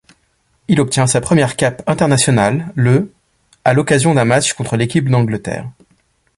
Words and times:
Il 0.67 0.81
obtient 0.81 1.05
sa 1.05 1.21
première 1.21 1.55
cape 1.55 1.83
internationale 1.87 2.71
le 2.73 3.13
à 3.63 3.73
l’occasion 3.75 4.15
d’un 4.15 4.25
match 4.25 4.53
contre 4.53 4.75
l'équipe 4.75 5.07
d'Angleterre. 5.07 5.69